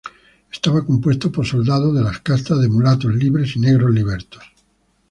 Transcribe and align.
Estaba 0.51 0.83
compuesto 0.83 1.31
por 1.31 1.45
soldados 1.45 1.93
de 1.93 2.01
las 2.01 2.17
castas 2.21 2.59
de 2.59 2.67
mulatos 2.69 3.13
libres 3.13 3.55
y 3.55 3.59
negros 3.59 3.91
libertos. 3.93 4.41